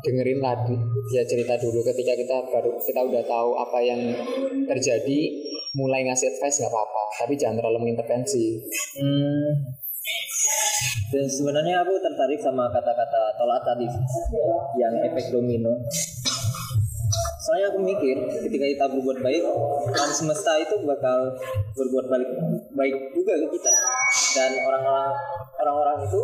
dengerin 0.04 0.40
lagi 0.44 0.76
dia 1.08 1.24
cerita 1.24 1.56
dulu 1.56 1.80
ketika 1.80 2.12
kita 2.12 2.36
baru 2.52 2.76
kita 2.76 3.00
udah 3.00 3.22
tahu 3.24 3.50
apa 3.56 3.78
yang 3.80 4.00
terjadi 4.68 5.20
mulai 5.74 6.04
ngasih 6.04 6.28
advice 6.28 6.60
nggak 6.60 6.70
apa-apa 6.70 7.04
tapi 7.24 7.34
jangan 7.40 7.64
terlalu 7.64 7.88
mengintervensi 7.88 8.60
hmm. 9.00 9.50
Dan 11.14 11.30
sebenarnya 11.30 11.86
aku 11.86 11.94
tertarik 12.02 12.40
sama 12.42 12.66
kata-kata 12.74 13.38
tolak 13.38 13.62
tadi 13.62 13.86
yang 14.80 14.94
efek 15.06 15.30
domino. 15.30 15.78
Soalnya 17.44 17.68
aku 17.70 17.78
mikir 17.84 18.16
ketika 18.40 18.66
kita 18.66 18.84
berbuat 18.88 19.20
baik, 19.20 19.44
alam 19.92 20.12
semesta 20.16 20.56
itu 20.56 20.80
bakal 20.88 21.36
berbuat 21.76 22.08
balik 22.08 22.30
baik 22.72 22.96
juga 23.12 23.36
ke 23.36 23.46
kita. 23.52 23.72
Dan 24.34 24.50
orang-orang 24.64 25.12
orang-orang 25.60 25.96
itu 26.08 26.20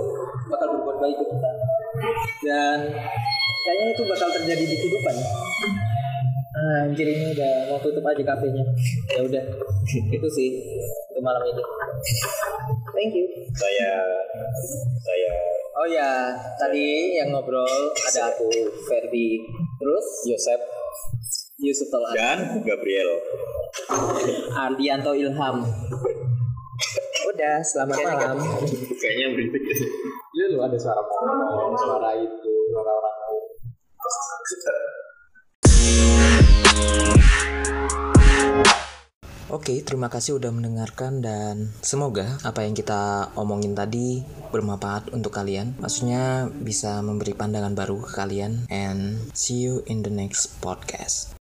bakal 0.48 0.80
berbuat 0.80 0.96
baik 0.96 1.16
ke 1.20 1.24
kita. 1.28 1.50
Dan 2.40 2.78
kayaknya 3.68 3.87
itu 3.92 4.02
bakal 4.09 4.28
terjadi 4.33 4.64
di 4.64 4.76
kehidupan. 4.80 5.16
Ah, 6.50 6.88
anjir 6.88 7.06
ini 7.06 7.37
udah 7.37 7.52
mau 7.68 7.78
tutup 7.85 8.02
aja 8.02 8.24
kafenya. 8.24 8.64
Ya 9.12 9.20
udah, 9.20 9.44
itu 10.16 10.28
sih 10.33 10.48
untuk 11.12 11.22
malam 11.22 11.44
ini. 11.46 11.62
Thank 13.00 13.16
you. 13.16 13.24
saya 13.56 13.96
saya. 15.00 15.32
Oh 15.72 15.88
ya, 15.88 16.36
tadi 16.60 17.16
yang 17.16 17.32
ngobrol 17.32 17.64
ada 17.96 18.28
aku, 18.28 18.52
Ferdi, 18.84 19.40
terus 19.80 20.06
Yosep. 20.28 20.60
Yusuf 21.64 21.88
Tolan, 21.88 22.12
dan 22.12 22.38
Gabriel. 22.60 23.08
Ardianto 24.52 25.16
Ilham. 25.16 25.64
Udah, 27.24 27.56
selamat 27.64 27.96
malam. 28.04 28.36
kayaknya 29.00 29.32
berisik 29.32 29.64
Iya 30.36 30.44
lu 30.52 30.60
ada 30.60 30.76
suara 30.76 31.00
ngomong, 31.00 31.72
suara 31.80 32.20
itu, 32.20 32.52
suara 32.68 32.92
orang 33.00 33.19
Oke, 39.61 39.85
terima 39.85 40.09
kasih 40.09 40.40
udah 40.40 40.49
mendengarkan 40.57 41.20
dan 41.20 41.68
semoga 41.85 42.40
apa 42.49 42.64
yang 42.64 42.73
kita 42.73 43.29
omongin 43.37 43.77
tadi 43.77 44.25
bermanfaat 44.49 45.12
untuk 45.12 45.37
kalian. 45.37 45.77
Maksudnya 45.77 46.49
bisa 46.49 47.05
memberi 47.05 47.37
pandangan 47.37 47.77
baru 47.77 48.01
ke 48.01 48.09
kalian 48.16 48.64
and 48.73 49.20
see 49.37 49.68
you 49.68 49.85
in 49.85 50.01
the 50.01 50.09
next 50.09 50.57
podcast. 50.64 51.39